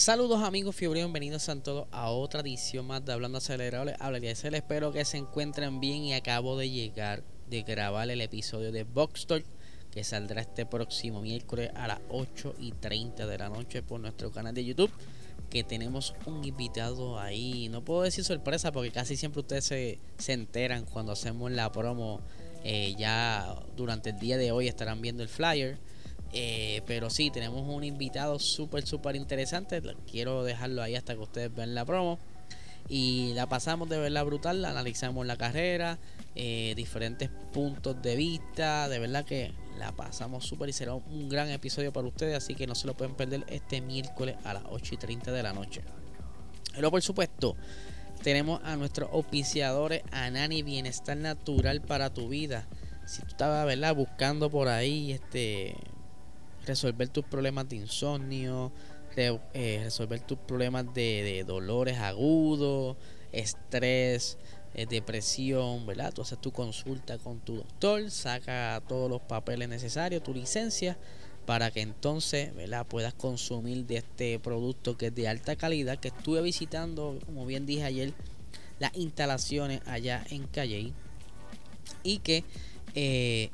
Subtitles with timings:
[0.00, 3.96] Saludos amigos fiebre, bienvenidos a todos a otra edición más de Hablando Acelerable.
[4.00, 8.72] Habla les espero que se encuentren bien y acabo de llegar de grabar el episodio
[8.72, 9.44] de Box Talk
[9.90, 14.30] que saldrá este próximo miércoles a las 8 y 30 de la noche por nuestro
[14.30, 14.90] canal de YouTube.
[15.50, 20.32] Que tenemos un invitado ahí, no puedo decir sorpresa porque casi siempre ustedes se, se
[20.32, 22.22] enteran cuando hacemos la promo.
[22.64, 25.78] Eh, ya durante el día de hoy estarán viendo el flyer
[26.32, 29.82] eh, pero sí, tenemos un invitado súper, súper interesante.
[30.10, 32.18] Quiero dejarlo ahí hasta que ustedes vean la promo.
[32.88, 35.98] Y la pasamos de verla brutal, analizamos la carrera,
[36.34, 38.88] eh, diferentes puntos de vista.
[38.88, 42.36] De verdad que la pasamos súper y será un gran episodio para ustedes.
[42.36, 45.42] Así que no se lo pueden perder este miércoles a las 8 y 30 de
[45.42, 45.82] la noche.
[46.74, 47.56] Pero por supuesto,
[48.22, 52.66] tenemos a nuestros auspiciadores Anani Bienestar Natural para tu vida.
[53.06, 53.94] Si tú estabas ¿verdad?
[53.94, 55.76] buscando por ahí este
[56.66, 58.72] resolver tus problemas de insomnio,
[59.16, 62.96] eh, resolver tus problemas de, dolores agudos,
[63.32, 64.38] estrés,
[64.74, 66.12] eh, depresión, ¿verdad?
[66.12, 70.96] Tú haces tu consulta con tu doctor, saca todos los papeles necesarios, tu licencia,
[71.44, 72.86] para que entonces, ¿verdad?
[72.86, 77.66] Puedas consumir de este producto que es de alta calidad, que estuve visitando, como bien
[77.66, 78.12] dije ayer,
[78.78, 80.92] las instalaciones allá en Calle
[82.02, 82.44] y que
[82.94, 83.50] eh,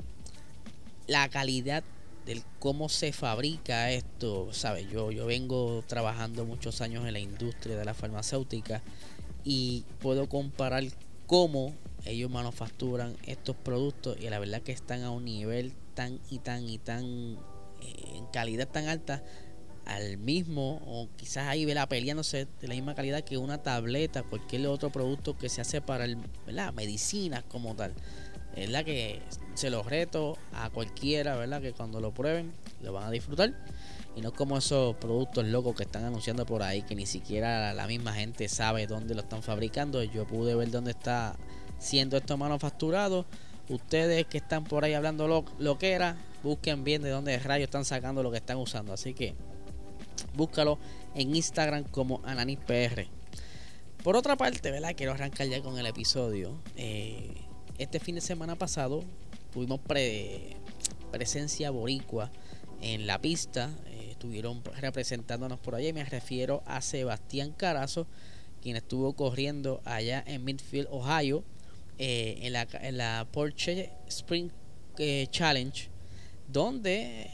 [1.07, 1.83] la calidad
[2.27, 4.89] del cómo se fabrica esto, ¿sabes?
[4.91, 8.83] Yo, yo vengo trabajando muchos años en la industria de la farmacéutica
[9.45, 10.83] y puedo comparar
[11.25, 11.73] cómo
[12.05, 16.67] ellos manufacturan estos productos y la verdad que están a un nivel tan y tan
[16.69, 17.05] y tan
[17.81, 19.23] eh, en calidad tan alta
[19.85, 24.67] al mismo o quizás ahí vela peleándose de la misma calidad que una tableta cualquier
[24.67, 26.73] otro producto que se hace para el, ¿verdad?
[26.73, 27.93] medicinas como tal
[28.55, 29.21] la que
[29.53, 31.61] se los reto a cualquiera, ¿verdad?
[31.61, 33.53] Que cuando lo prueben lo van a disfrutar.
[34.15, 37.85] Y no como esos productos locos que están anunciando por ahí, que ni siquiera la
[37.85, 40.03] misma gente sabe dónde lo están fabricando.
[40.03, 41.35] Yo pude ver dónde está
[41.77, 43.25] siendo esto manufacturado.
[43.69, 47.65] Ustedes que están por ahí hablando lo, lo que era, busquen bien de dónde rayos
[47.65, 48.93] están sacando lo que están usando.
[48.93, 49.35] Así que
[50.35, 50.79] búscalo
[51.13, 53.07] en Instagram como AnanisPR.
[54.03, 54.93] Por otra parte, ¿verdad?
[54.95, 56.59] Quiero arrancar ya con el episodio.
[56.75, 57.46] Eh,
[57.77, 59.03] este fin de semana pasado
[59.53, 59.79] tuvimos
[61.11, 62.31] presencia boricua
[62.81, 63.69] en la pista.
[63.87, 65.89] Eh, estuvieron representándonos por allá.
[65.89, 68.07] Y me refiero a Sebastián Carazo,
[68.61, 71.43] quien estuvo corriendo allá en Midfield, Ohio,
[71.99, 74.49] eh, en, la, en la Porsche Spring
[74.97, 75.89] eh, Challenge,
[76.47, 77.29] donde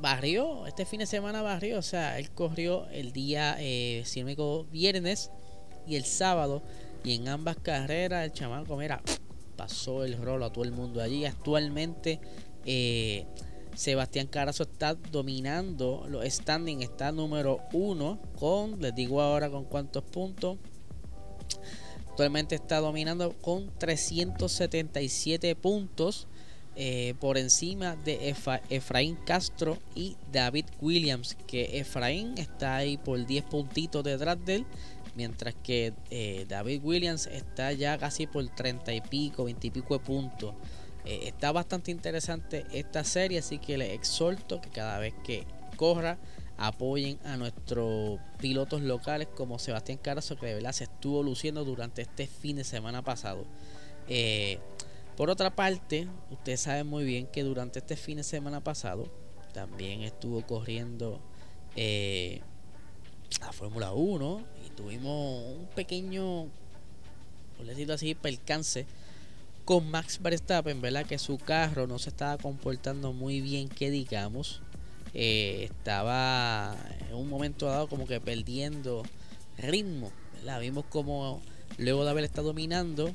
[0.00, 3.56] barrió, este fin de semana barrió, o sea, él corrió el día,
[4.04, 5.30] si no viernes
[5.86, 6.62] y el sábado,
[7.04, 9.00] y en ambas carreras el chamaco, mira,
[9.62, 11.24] pasó el rol a todo el mundo allí.
[11.24, 12.18] Actualmente
[12.66, 13.26] eh,
[13.76, 20.02] Sebastián Carazo está dominando los standings, está número uno con, les digo ahora con cuántos
[20.02, 20.58] puntos.
[22.08, 26.26] Actualmente está dominando con 377 puntos
[26.74, 28.34] eh, por encima de
[28.68, 34.66] Efraín Castro y David Williams, que Efraín está ahí por 10 puntitos detrás de él
[35.14, 39.98] Mientras que eh, David Williams está ya casi por 30 y pico, 20 y pico
[39.98, 40.54] de puntos.
[41.04, 45.46] Eh, está bastante interesante esta serie, así que les exhorto que cada vez que
[45.76, 46.18] corra
[46.56, 52.02] apoyen a nuestros pilotos locales como Sebastián Carazo, que de verdad se estuvo luciendo durante
[52.02, 53.44] este fin de semana pasado.
[54.08, 54.60] Eh,
[55.16, 59.08] por otra parte, ustedes saben muy bien que durante este fin de semana pasado
[59.52, 61.20] también estuvo corriendo
[63.40, 64.44] la Fórmula 1
[64.76, 66.46] tuvimos un pequeño,
[67.56, 68.86] por decirlo así, percance
[69.64, 71.06] con Max Verstappen, ¿verdad?
[71.06, 74.60] Que su carro no se estaba comportando muy bien, que digamos.
[75.14, 76.74] Eh, estaba
[77.08, 79.02] en un momento dado como que perdiendo
[79.58, 80.60] ritmo, ¿verdad?
[80.60, 81.40] Vimos como
[81.78, 83.12] luego de haber estado dominando,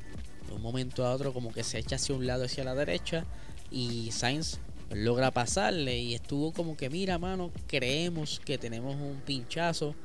[0.47, 3.25] de un momento a otro como que se echa hacia un lado, hacia la derecha,
[3.71, 4.59] y Sainz
[4.91, 9.95] logra pasarle y estuvo como que, mira, mano, creemos que tenemos un pinchazo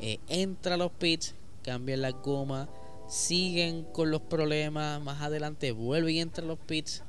[0.00, 2.68] eh, entra a los pits, cambian la goma,
[3.08, 7.02] siguen con los problemas, más adelante vuelve y entra a los pits.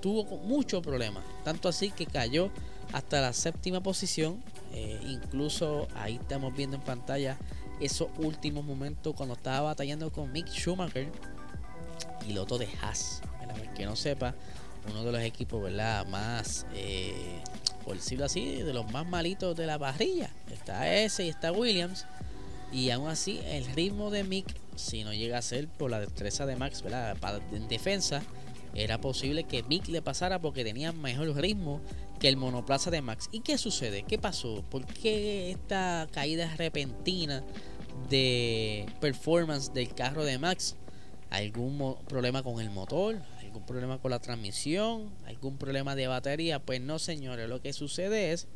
[0.00, 2.50] Tuvo muchos problemas, tanto así que cayó
[2.92, 4.42] hasta la séptima posición.
[4.72, 7.38] Eh, incluso ahí estamos viendo en pantalla
[7.80, 11.08] esos últimos momentos cuando estaba batallando con Mick Schumacher,
[12.26, 13.22] piloto de Haas.
[13.76, 14.34] Que no sepa,
[14.90, 16.06] uno de los equipos ¿verdad?
[16.06, 17.40] más, eh,
[17.84, 20.30] por decirlo así, de los más malitos de la parrilla.
[20.50, 22.06] Está ese y está Williams.
[22.72, 24.46] Y aún así, el ritmo de Mick,
[24.76, 27.16] si no llega a ser por la destreza de Max, ¿verdad?
[27.52, 28.22] en defensa,
[28.74, 31.80] era posible que Mick le pasara porque tenía mejor ritmo
[32.18, 33.28] que el monoplaza de Max.
[33.32, 34.04] ¿Y qué sucede?
[34.04, 34.64] ¿Qué pasó?
[34.70, 37.44] ¿Por qué esta caída repentina
[38.08, 40.76] de performance del carro de Max?
[41.28, 43.20] ¿Algún problema con el motor?
[43.52, 45.12] ¿Algún problema con la transmisión?
[45.26, 46.58] ¿Algún problema de batería?
[46.58, 47.50] Pues no, señores.
[47.50, 48.48] Lo que sucede es,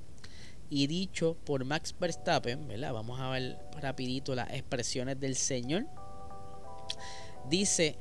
[0.70, 2.94] y dicho por Max Verstappen, ¿verdad?
[2.94, 5.84] Vamos a ver rapidito las expresiones del señor.
[7.50, 7.98] Dice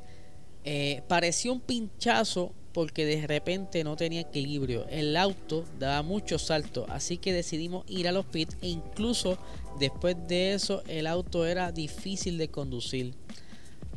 [0.64, 4.88] eh, pareció un pinchazo porque de repente no tenía equilibrio.
[4.88, 9.38] El auto daba muchos saltos, así que decidimos ir a los e incluso
[9.82, 13.16] después de eso el auto era difícil de conducir.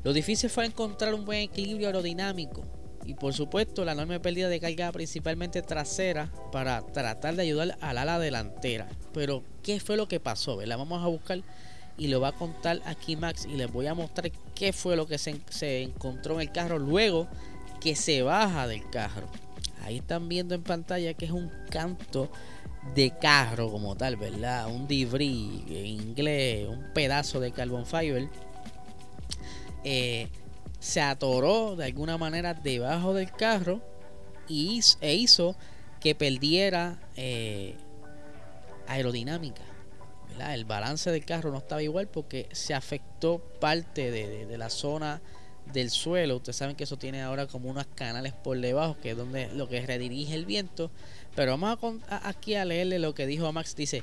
[0.03, 2.65] Lo difícil fue encontrar un buen equilibrio aerodinámico
[3.09, 7.97] y por supuesto la enorme pérdida de carga principalmente trasera para tratar de ayudar al
[7.97, 8.87] ala delantera.
[9.15, 10.61] Pero ¿qué fue lo que pasó?
[10.61, 11.41] La Vamos a buscar
[11.97, 15.07] y lo va a contar aquí Max y les voy a mostrar qué fue lo
[15.07, 17.29] que se, encontró en el carro luego
[17.81, 19.27] que se baja del carro.
[19.85, 22.31] Ahí están viendo en pantalla que es un canto
[22.95, 24.67] de carro como tal, ¿verdad?
[24.67, 28.29] Un debris en inglés, un pedazo de carbon fiber.
[29.83, 30.29] Eh,
[30.79, 33.81] se atoró de alguna manera debajo del carro
[34.49, 35.57] e hizo
[36.01, 37.77] que perdiera eh,
[38.87, 39.63] aerodinámica
[40.53, 45.21] el balance del carro no estaba igual porque se afectó parte de, la zona
[45.73, 46.37] del suelo.
[46.37, 49.69] Ustedes saben que eso tiene ahora como unos canales por debajo, que es donde lo
[49.69, 50.91] que redirige el viento.
[51.35, 53.75] Pero vamos a, aquí a leerle lo que dijo Max.
[53.77, 54.03] Dice,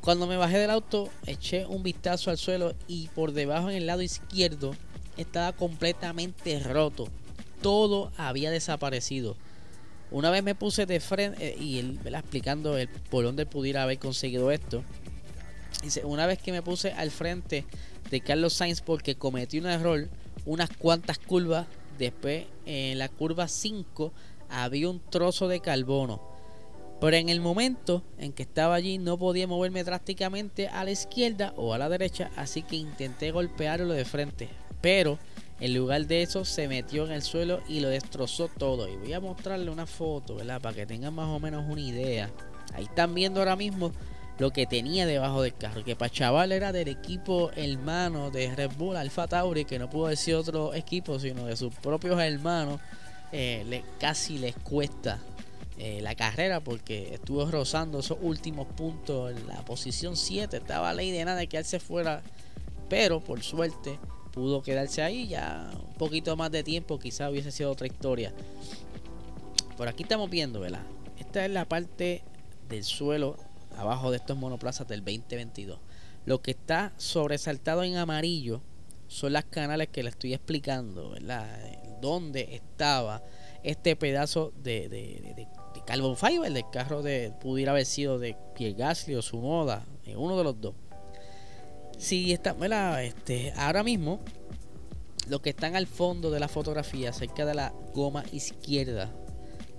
[0.00, 3.86] cuando me bajé del auto, eché un vistazo al suelo y por debajo en el
[3.86, 4.74] lado izquierdo
[5.16, 7.08] estaba completamente roto.
[7.62, 9.36] Todo había desaparecido.
[10.10, 13.98] Una vez me puse de frente eh, y él explicando el, por dónde pudiera haber
[13.98, 14.84] conseguido esto.
[15.82, 17.64] Dice, una vez que me puse al frente
[18.10, 20.08] de Carlos Sainz porque cometí un error,
[20.44, 21.66] unas cuantas curvas,
[21.98, 24.12] después en la curva 5
[24.48, 26.20] había un trozo de carbono.
[27.00, 31.52] Pero en el momento en que estaba allí no podía moverme drásticamente a la izquierda
[31.56, 34.48] o a la derecha, así que intenté golpearlo de frente.
[34.86, 35.18] Pero
[35.58, 38.88] en lugar de eso se metió en el suelo y lo destrozó todo.
[38.88, 40.60] Y voy a mostrarle una foto, ¿verdad?
[40.60, 42.30] Para que tengan más o menos una idea.
[42.72, 43.90] Ahí están viendo ahora mismo
[44.38, 45.82] lo que tenía debajo del carro.
[45.82, 50.06] Que para chaval era del equipo hermano de Red Bull Alfa Tauri, que no pudo
[50.06, 52.80] decir otro equipo, sino de sus propios hermanos.
[53.32, 55.18] Eh, le, casi les cuesta
[55.78, 60.58] eh, la carrera porque estuvo rozando esos últimos puntos en la posición 7.
[60.58, 62.22] Estaba ley de nada de que él se fuera,
[62.88, 63.98] pero por suerte
[64.36, 65.26] pudo quedarse ahí.
[65.26, 68.34] Ya un poquito más de tiempo, quizá hubiese sido otra historia.
[69.78, 70.82] Por aquí estamos viendo, ¿verdad?
[71.18, 72.22] Esta es la parte
[72.68, 73.36] del suelo
[73.78, 75.78] abajo de estos monoplazas del 2022.
[76.26, 78.60] Lo que está sobresaltado en amarillo
[79.08, 81.48] son las canales que le estoy explicando, ¿verdad?
[82.02, 83.22] Dónde estaba
[83.62, 85.48] este pedazo de, de, de,
[85.86, 90.14] carbon fiber del carro de pudiera haber sido de Pierre Gasly o su moda, eh,
[90.16, 90.74] uno de los dos.
[91.98, 93.02] Si está, ¿verdad?
[93.04, 94.20] Este, ahora mismo,
[95.28, 99.12] lo que están al fondo de la fotografía, cerca de la goma izquierda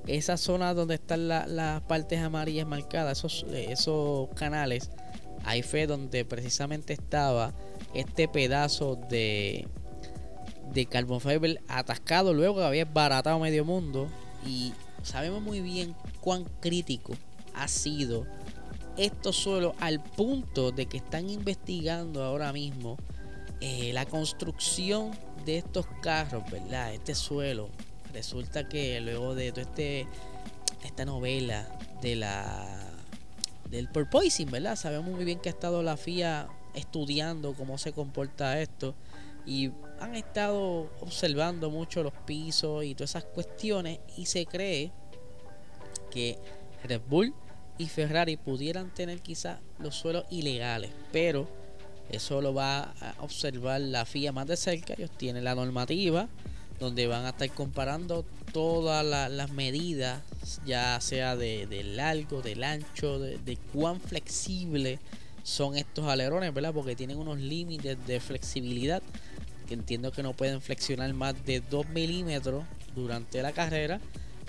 [0.07, 4.89] esa zona donde están las partes amarillas marcadas, esos, esos canales,
[5.43, 7.53] ahí fue donde precisamente estaba
[7.93, 9.67] este pedazo de,
[10.73, 14.07] de carbon fiber atascado luego que había baratado medio mundo
[14.45, 17.13] y sabemos muy bien cuán crítico
[17.53, 18.25] ha sido
[18.97, 22.97] estos suelos al punto de que están investigando ahora mismo
[23.61, 25.11] eh, la construcción
[25.45, 26.93] de estos carros, ¿verdad?
[26.93, 27.69] Este suelo
[28.13, 30.07] resulta que luego de toda este,
[30.83, 31.67] esta novela
[32.01, 32.83] de la
[33.69, 34.75] del porpoising, ¿verdad?
[34.75, 38.95] Sabemos muy bien que ha estado la FIA estudiando cómo se comporta esto
[39.45, 44.91] y han estado observando mucho los pisos y todas esas cuestiones y se cree
[46.11, 46.37] que
[46.83, 47.33] Red Bull
[47.77, 51.47] y Ferrari pudieran tener quizás los suelos ilegales, pero
[52.09, 56.27] eso lo va a observar la FIA más de cerca, ellos tienen la normativa
[56.79, 60.21] donde van a estar comparando todas las medidas,
[60.65, 64.99] ya sea de, largo, del ancho, de, cuán flexible
[65.43, 66.73] son estos alerones, ¿verdad?
[66.73, 69.01] Porque tienen unos límites de flexibilidad
[69.67, 72.63] que entiendo que no pueden flexionar más de 2 milímetros
[72.95, 73.99] durante la carrera,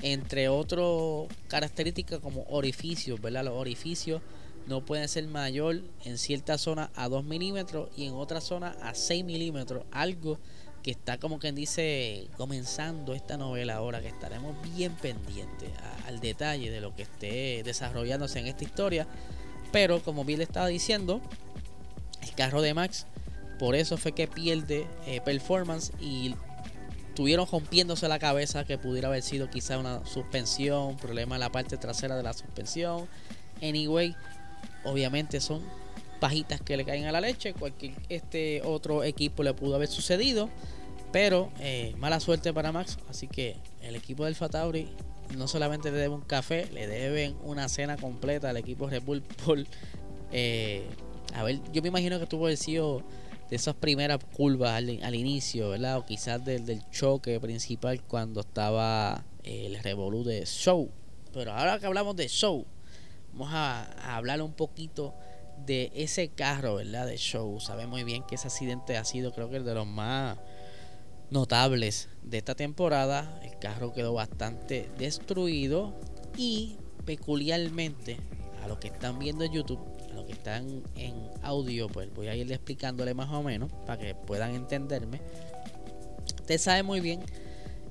[0.02, 3.45] entre otras características como orificios, ¿verdad?
[3.45, 4.23] Los orificios
[4.67, 8.95] no puede ser mayor en cierta zona a 2 milímetros y en otra zona a
[8.95, 9.85] 6 milímetros.
[9.90, 10.38] Algo
[10.83, 15.71] que está como quien dice comenzando esta novela ahora, que estaremos bien pendientes
[16.07, 19.07] al detalle de lo que esté desarrollándose en esta historia.
[19.73, 21.21] Pero como bien le estaba diciendo,
[22.23, 23.07] el carro de Max,
[23.59, 26.35] por eso fue que pierde eh, performance y
[27.19, 31.77] estuvieron rompiéndose la cabeza que pudiera haber sido quizá una suspensión, problema en la parte
[31.77, 33.09] trasera de la suspensión.
[33.61, 34.15] Anyway,
[34.85, 35.61] obviamente son
[36.21, 37.55] pajitas que le caen a la leche.
[37.55, 40.49] Cualquier este otro equipo le pudo haber sucedido.
[41.11, 42.99] Pero eh, mala suerte para Max.
[43.11, 44.89] Así que el equipo del Fatauri
[45.37, 49.23] no solamente le debe un café, le deben una cena completa al equipo Red Bull
[49.23, 49.59] por
[50.31, 50.87] eh,
[51.35, 52.57] a ver, yo me imagino que tuvo el
[53.50, 55.99] de esas primeras curvas al, inicio, ¿verdad?
[55.99, 60.90] O quizás del, choque principal cuando estaba eh, el Revolu de Show.
[61.33, 62.67] Pero ahora que hablamos de Show,
[63.33, 65.14] vamos a, hablar un poquito
[65.64, 67.07] de ese carro, ¿verdad?
[67.07, 67.61] De show.
[67.61, 70.38] Sabemos muy bien que ese accidente ha sido, creo que, el de los más
[71.31, 73.40] notables de esta temporada.
[73.43, 75.95] El carro quedó bastante destruido
[76.37, 78.19] y peculiarmente
[78.62, 79.98] a lo que están viendo en YouTube, a los
[80.57, 85.21] en audio, pues voy a ir explicándole más o menos para que puedan entenderme.
[86.40, 87.21] Usted sabe muy bien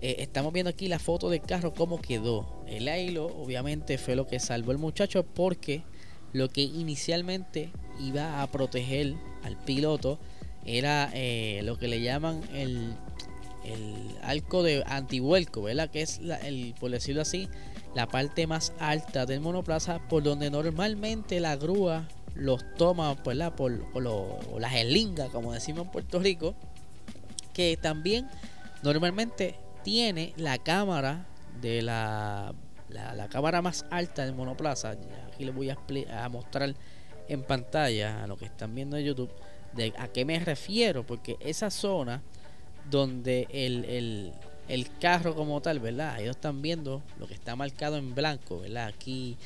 [0.02, 2.64] eh, estamos viendo aquí la foto del carro, cómo quedó.
[2.68, 5.84] El hilo, obviamente, fue lo que salvó el muchacho porque
[6.34, 10.20] lo que inicialmente iba a proteger al piloto
[10.66, 12.94] era eh, lo que le llaman el,
[13.64, 15.90] el arco de antivuelco, ¿verdad?
[15.90, 17.50] Que es, el, por decirlo así,
[17.96, 23.53] la parte más alta del monoplaza por donde normalmente la grúa los toma, ¿verdad?
[23.56, 24.03] Por, por
[24.62, 26.56] las elingas, como decimos en Puerto Rico,
[27.53, 28.29] que también
[28.84, 31.25] normalmente tiene la cámara
[31.62, 32.53] de la,
[32.89, 34.91] la, cámara más alta del monoplaza.
[35.27, 35.77] Aquí les voy a,
[36.12, 36.75] a, mostrar
[37.27, 39.32] en pantalla a lo que están viendo en YouTube
[39.74, 42.22] de a qué me refiero, porque esa zona
[42.89, 44.34] donde el, el,
[44.67, 46.20] el carro como tal, ¿verdad?
[46.20, 48.88] Ellos están viendo lo que está marcado en blanco, ¿verdad?
[48.88, 49.38] Aquí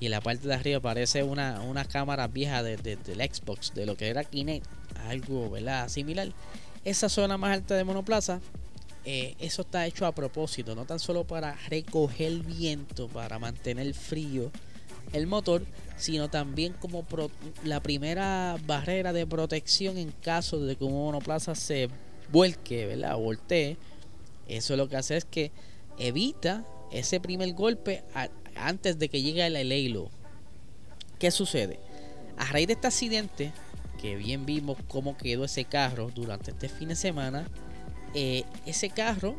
[0.00, 3.86] y en la parte de arriba parece una, una cámara vieja de, del Xbox, de
[3.86, 4.66] lo que era Kinect,
[5.06, 5.88] algo, ¿verdad?
[5.88, 6.32] Similar.
[6.84, 8.40] Esa zona más alta de monoplaza
[9.04, 14.50] eh, eso está hecho a propósito, no tan solo para recoger viento, para mantener frío
[15.12, 15.62] el motor,
[15.96, 17.04] sino también como
[17.64, 21.88] la primera barrera de protección en caso de que un monoplaza se
[22.30, 23.16] vuelque, ¿verdad?
[23.16, 23.76] voltee.
[24.48, 25.50] Eso lo que hace es que
[25.98, 28.02] evita ese primer golpe
[28.66, 30.10] antes de que llegue el halo.
[31.18, 31.78] ¿Qué sucede?
[32.36, 33.52] A raíz de este accidente,
[34.00, 37.46] que bien vimos cómo quedó ese carro durante este fin de semana,
[38.14, 39.36] eh, ese carro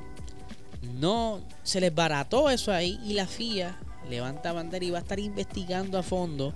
[0.99, 3.77] no se les barató eso ahí y la FIA
[4.09, 6.53] levanta bandera y va a estar investigando a fondo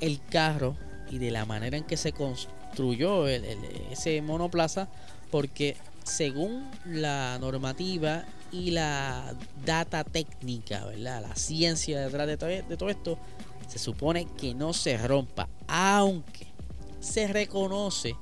[0.00, 0.76] el carro
[1.10, 4.88] y de la manera en que se construyó ese monoplaza
[5.30, 11.22] porque según la normativa y la data técnica, ¿verdad?
[11.22, 13.18] La ciencia detrás de todo, de todo esto,
[13.66, 16.46] se supone que no se rompa, aunque
[17.00, 18.14] se reconoce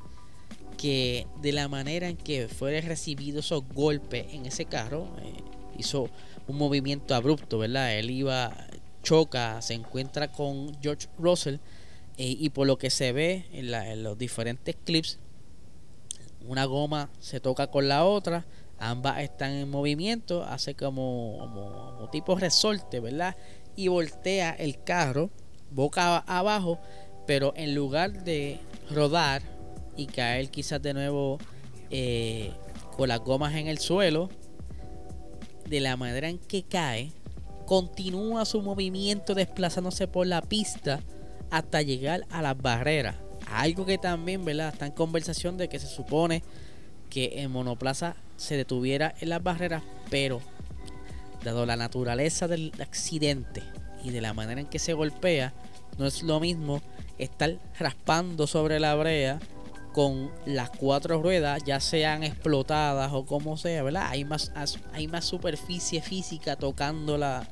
[0.78, 5.34] que de la manera en que fue recibido esos golpes en ese carro, eh,
[5.76, 6.08] hizo
[6.48, 7.98] un movimiento abrupto, ¿verdad?
[7.98, 8.66] Él iba,
[9.02, 11.56] choca, se encuentra con George Russell
[12.16, 15.18] eh, y por lo que se ve en, los diferentes clips,
[16.46, 18.46] una goma se toca con la otra,
[18.80, 23.36] ambas están en movimiento, hace como, tipo resorte, ¿verdad?
[23.76, 25.30] Y voltea el carro
[25.70, 26.80] boca abajo,
[27.26, 28.58] pero en lugar de
[28.90, 29.42] rodar
[29.96, 31.38] y caer quizás de nuevo
[31.90, 32.52] eh,
[32.96, 34.28] con las gomas en el suelo,
[35.68, 37.12] de la manera en que cae,
[37.66, 41.00] continúa su movimiento desplazándose por la pista
[41.50, 43.16] hasta llegar a las barreras.
[43.46, 44.72] Algo que también, ¿verdad?
[44.72, 46.42] Está en conversación de que se supone
[47.08, 50.40] que el monoplaza se detuviera en las barreras, pero
[51.44, 53.62] dado la naturaleza del accidente
[54.02, 55.52] y de la manera en que se golpea,
[55.98, 56.80] no es lo mismo
[57.18, 59.38] estar raspando sobre la brea
[59.92, 64.06] con las cuatro ruedas ya sean explotadas o como sea, ¿verdad?
[64.08, 64.52] Hay más,
[64.94, 67.46] hay más superficie física tocando la,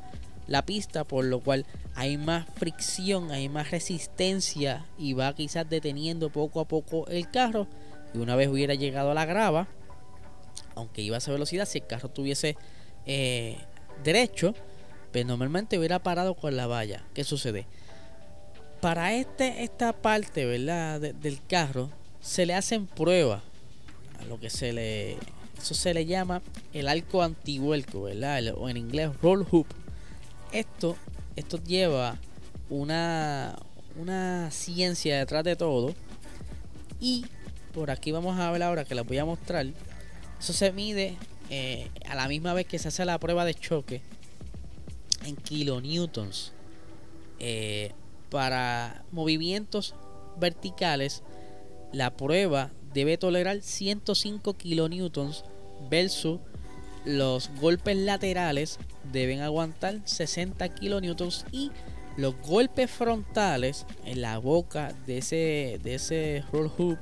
[0.47, 1.67] la pista, por lo cual
[1.97, 7.67] hay más fricción, hay más resistencia y va quizás deteniendo poco a poco el carro.
[8.15, 9.69] Y una vez hubiera llegado a la grava,
[10.79, 12.57] aunque iba a esa velocidad, si el carro tuviese
[13.07, 13.59] eh,
[14.03, 14.55] derecho,
[15.13, 17.05] pues normalmente hubiera parado con la valla.
[17.15, 17.67] ¿Qué sucede?
[18.81, 21.01] Para este, esta parte, ¿verdad?
[21.01, 23.43] del carro, se le hacen pruebas
[24.21, 25.17] a lo que se le
[25.59, 26.41] eso se le llama
[26.73, 28.55] el arco antivuelco, ¿verdad?
[28.57, 29.67] o en inglés roll hoop.
[30.53, 30.97] Esto
[31.35, 32.17] esto lleva
[32.71, 33.57] una
[33.97, 35.95] una ciencia detrás de todo.
[37.01, 37.27] Y
[37.75, 39.67] por aquí vamos a ver ahora que les voy a mostrar.
[40.39, 41.17] Eso se mide
[41.51, 44.01] eh, a la misma vez que se hace la prueba de choque
[45.25, 46.53] en kilonewtons.
[47.39, 47.93] Eh,
[48.31, 49.95] para movimientos
[50.39, 51.23] verticales,
[51.93, 55.45] la prueba debe tolerar 105 kilonewtons
[55.91, 56.41] versus
[57.05, 58.79] los golpes laterales
[59.13, 61.71] deben aguantar 60 kilonewtons y
[62.17, 66.99] los golpes frontales en la boca de ese, de ese roll hoop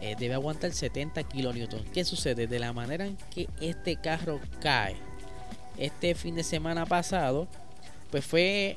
[0.00, 1.90] eh, debe aguantar 70 kilonewtons.
[1.90, 2.46] ¿Qué sucede?
[2.46, 4.96] De la manera en que este carro cae
[5.76, 7.48] este fin de semana pasado,
[8.10, 8.76] pues fue.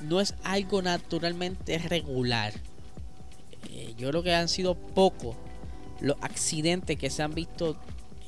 [0.00, 2.54] No es algo naturalmente regular.
[3.70, 5.36] Eh, yo creo que han sido pocos
[6.00, 7.76] los accidentes que se han visto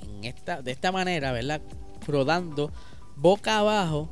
[0.02, 1.62] en esta, de esta manera, ¿verdad?
[2.06, 2.70] Rodando
[3.16, 4.08] boca abajo.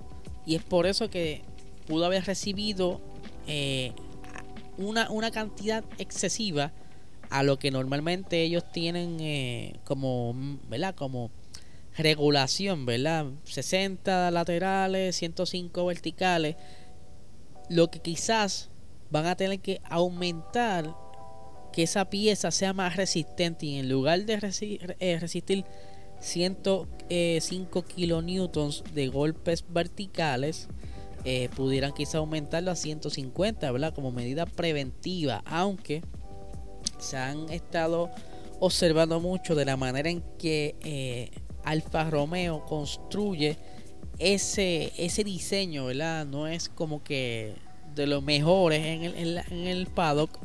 [0.47, 1.43] Y es por eso que
[1.87, 3.01] pudo haber recibido
[3.47, 3.93] eh,
[4.79, 6.73] una, una, cantidad excesiva
[7.31, 10.35] a lo que normalmente ellos tienen eh, como,
[10.69, 10.95] ¿verdad?
[10.95, 11.31] Como
[11.97, 13.27] regulación, ¿verdad?
[13.45, 16.57] 60 laterales, 105 verticales.
[17.69, 18.69] Lo que quizás
[19.11, 20.95] van a tener que aumentar
[21.73, 25.65] que esa pieza sea más resistente y en lugar de eh, resistir
[26.21, 30.69] 105 kilonewtons de golpes verticales,
[31.25, 33.95] eh, pudieran quizá aumentarlo a 150, ¿verdad?
[33.95, 36.03] Como medida preventiva, aunque
[37.01, 38.11] se han estado
[38.61, 41.31] observando mucho de la manera en que eh,
[41.65, 43.57] Alfa Romeo construye
[44.19, 46.27] ese, ese diseño, ¿verdad?
[46.27, 47.55] No es como que
[47.95, 50.39] de los mejores en el, en, el paddock.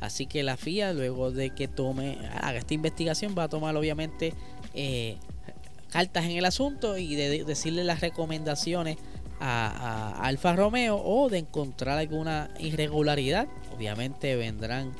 [0.00, 4.34] Así que la FIA, luego de que tome, haga esta investigación, va a tomar obviamente
[4.74, 5.16] eh,
[5.90, 8.96] cartas en el asunto y de, decirle las recomendaciones
[9.40, 13.46] a, Alfa Romeo o de encontrar alguna irregularidad.
[13.74, 14.92] Obviamente vendrán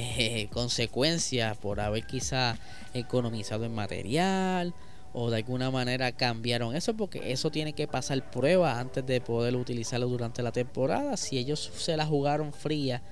[0.00, 2.56] eh, consecuencias por haber quizá
[2.94, 4.72] economizado en material
[5.12, 9.56] o de alguna manera cambiaron eso porque eso tiene que pasar prueba antes de poder
[9.56, 11.16] utilizarlo durante la temporada.
[11.16, 13.02] Si ellos se la jugaron fría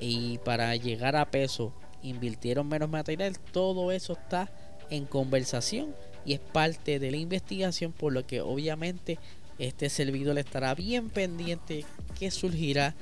[0.00, 4.50] y para llegar a peso invirtieron menos material, todo eso está
[4.90, 9.20] en conversación y es parte de la investigación por lo que obviamente
[9.60, 11.84] este servidor estará bien pendiente
[12.18, 12.96] que surgirá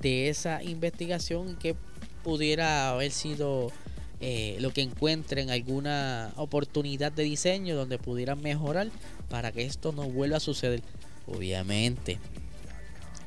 [0.00, 1.76] de esa investigación y que
[2.22, 3.72] pudiera haber sido
[4.20, 8.88] eh, lo que encuentren alguna oportunidad de diseño donde pudieran mejorar
[9.30, 10.82] para que esto no vuelva a suceder.
[11.26, 12.18] Obviamente,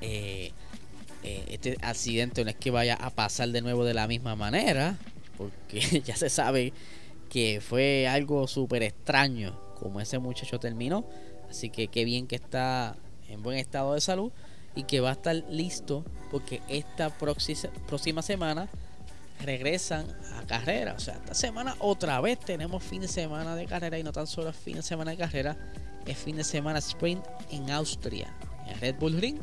[0.01, 0.51] eh,
[1.23, 4.97] eh, este accidente no es que vaya a pasar de nuevo de la misma manera,
[5.37, 6.73] porque ya se sabe
[7.29, 11.05] que fue algo súper extraño como ese muchacho terminó.
[11.49, 12.95] Así que qué bien que está
[13.29, 14.31] en buen estado de salud
[14.75, 18.67] y que va a estar listo porque esta próxima semana
[19.41, 20.05] regresan
[20.35, 20.93] a carrera.
[20.93, 24.27] O sea, esta semana otra vez tenemos fin de semana de carrera y no tan
[24.27, 25.57] solo fin de semana de carrera,
[26.05, 28.33] es fin de semana sprint en Austria,
[28.67, 29.37] en Red Bull Ring,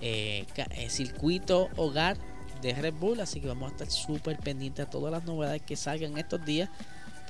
[0.00, 2.16] eh, eh, circuito hogar
[2.62, 3.20] de Red Bull.
[3.20, 6.70] Así que vamos a estar súper pendientes a todas las novedades que salgan estos días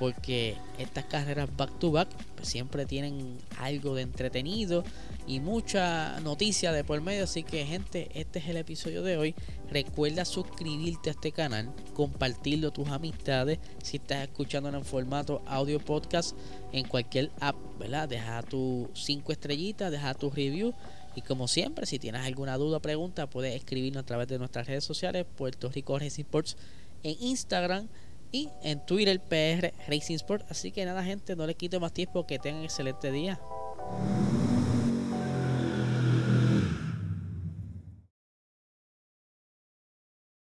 [0.01, 4.83] porque estas carreras back to back pues, siempre tienen algo de entretenido
[5.27, 7.25] y mucha noticia de por medio.
[7.25, 9.35] Así que, gente, este es el episodio de hoy.
[9.69, 13.59] Recuerda suscribirte a este canal, compartirlo a tus amistades.
[13.83, 16.35] Si estás escuchando en formato audio podcast
[16.71, 18.09] en cualquier app, ¿verdad?
[18.09, 20.73] Deja tus 5 estrellitas, deja tu review.
[21.15, 24.65] Y como siempre, si tienes alguna duda o pregunta, puedes escribirnos a través de nuestras
[24.65, 26.57] redes sociales, Puerto Rico Racing Sports
[27.03, 27.87] en Instagram
[28.31, 30.49] y en Twitter PR Racing Sport.
[30.49, 32.25] Así que nada, gente, no les quito más tiempo.
[32.25, 33.39] Que tengan excelente día.